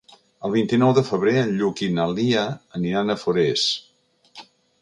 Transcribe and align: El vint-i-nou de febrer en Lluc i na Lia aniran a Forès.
El 0.47 0.53
vint-i-nou 0.53 0.93
de 0.99 1.03
febrer 1.09 1.33
en 1.41 1.53
Lluc 1.59 1.83
i 1.87 1.91
na 1.99 2.07
Lia 2.15 2.47
aniran 2.81 3.15
a 3.15 3.17
Forès. 3.25 3.67